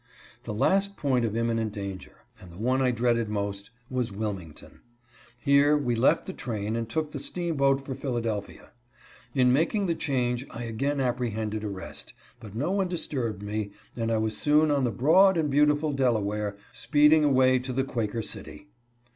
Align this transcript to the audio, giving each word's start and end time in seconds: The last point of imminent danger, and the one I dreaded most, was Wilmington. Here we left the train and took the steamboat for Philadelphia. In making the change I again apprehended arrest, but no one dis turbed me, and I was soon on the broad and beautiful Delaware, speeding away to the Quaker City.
The 0.45 0.53
last 0.55 0.97
point 0.97 1.25
of 1.25 1.37
imminent 1.37 1.73
danger, 1.73 2.13
and 2.39 2.51
the 2.51 2.57
one 2.57 2.81
I 2.81 2.89
dreaded 2.89 3.29
most, 3.29 3.69
was 3.87 4.11
Wilmington. 4.11 4.79
Here 5.37 5.77
we 5.77 5.93
left 5.93 6.25
the 6.25 6.33
train 6.33 6.75
and 6.75 6.89
took 6.89 7.11
the 7.11 7.19
steamboat 7.19 7.85
for 7.85 7.93
Philadelphia. 7.93 8.71
In 9.35 9.53
making 9.53 9.85
the 9.85 9.93
change 9.93 10.43
I 10.49 10.63
again 10.63 10.99
apprehended 10.99 11.63
arrest, 11.63 12.13
but 12.39 12.55
no 12.55 12.71
one 12.71 12.87
dis 12.87 13.05
turbed 13.05 13.43
me, 13.43 13.73
and 13.95 14.11
I 14.11 14.17
was 14.17 14.35
soon 14.35 14.71
on 14.71 14.85
the 14.85 14.89
broad 14.91 15.37
and 15.37 15.51
beautiful 15.51 15.93
Delaware, 15.93 16.57
speeding 16.73 17.23
away 17.23 17.59
to 17.59 17.71
the 17.71 17.83
Quaker 17.83 18.23
City. 18.23 18.69